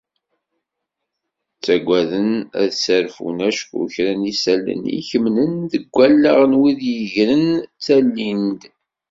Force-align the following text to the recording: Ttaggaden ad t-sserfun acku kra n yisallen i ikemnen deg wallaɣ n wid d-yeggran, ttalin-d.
Ttaggaden 1.57 2.31
ad 2.61 2.67
t-sserfun 2.71 3.37
acku 3.49 3.79
kra 3.93 4.13
n 4.19 4.27
yisallen 4.29 4.81
i 4.87 4.93
ikemnen 4.99 5.51
deg 5.71 5.83
wallaɣ 5.95 6.39
n 6.45 6.53
wid 6.59 6.77
d-yeggran, 6.79 7.47
ttalin-d. 7.61 8.61